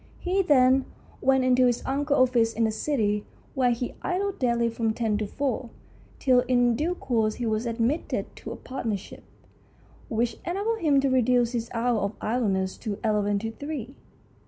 [0.17, 0.85] He then
[1.21, 5.27] went into his uncle's office in the City, where he idled daily from ten to
[5.27, 5.69] four,
[6.17, 9.23] till in due course he was admitted to a partnership,
[10.09, 13.95] which enabled him to reduce his hours of idleness to eleven to three.